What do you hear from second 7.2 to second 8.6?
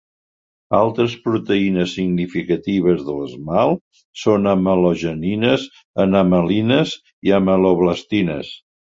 i ameloblastines.